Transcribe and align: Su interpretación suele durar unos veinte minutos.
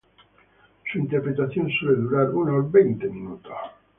Su 0.91 0.97
interpretación 0.97 1.69
suele 1.69 1.97
durar 2.01 2.31
unos 2.31 2.71
veinte 2.71 3.07
minutos. 3.07 3.53